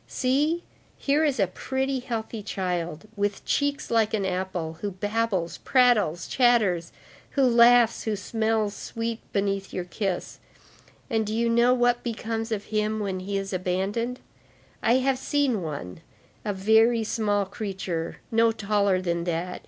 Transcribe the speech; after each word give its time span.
See, 0.07 0.63
here 0.97 1.23
is 1.23 1.39
a 1.39 1.45
pretty, 1.45 1.99
healthy 1.99 2.41
child, 2.41 3.07
with 3.15 3.45
cheeks 3.45 3.91
like 3.91 4.15
an 4.15 4.25
apple, 4.25 4.79
who 4.81 4.89
babbles, 4.89 5.59
prattles, 5.59 6.27
chatters, 6.27 6.91
who 7.37 7.43
laughs, 7.43 8.05
who 8.05 8.15
smells 8.15 8.73
sweet 8.75 9.19
beneath 9.31 9.71
your 9.71 9.83
kiss,—and 9.83 11.27
do 11.27 11.35
you 11.35 11.51
know 11.51 11.75
what 11.75 12.01
becomes 12.01 12.51
of 12.51 12.63
him 12.73 12.99
when 12.99 13.19
he 13.19 13.37
is 13.37 13.53
abandoned? 13.53 14.19
I 14.81 14.93
have 14.95 15.19
seen 15.19 15.61
one, 15.61 16.01
a 16.43 16.51
very 16.51 17.03
small 17.03 17.45
creature, 17.45 18.17
no 18.31 18.51
taller 18.51 19.01
than 19.03 19.23
that. 19.25 19.59